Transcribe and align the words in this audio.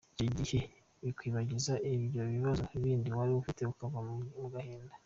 Icyo 0.11 0.27
gihe 0.45 0.61
bikwibagiza 1.03 1.73
bya 2.09 2.23
bibazo 2.33 2.61
bindi 2.83 3.09
wari 3.17 3.31
ufite 3.41 3.61
ukava 3.71 3.99
mu 4.39 4.47
gahinda. 4.55 4.93